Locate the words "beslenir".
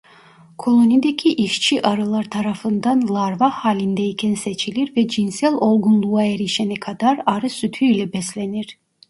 8.13-8.77